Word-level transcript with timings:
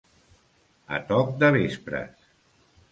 A 0.99 1.01
toc 1.11 1.31
de 1.45 1.53
vespres. 1.59 2.29